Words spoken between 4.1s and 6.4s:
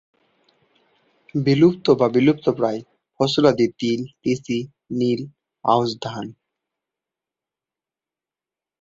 তিসি, নীল, আউশ ধান।